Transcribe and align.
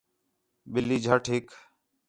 ٻلّھی 0.71 0.97
جھٹ 1.05 1.23
ہِک 1.33 1.47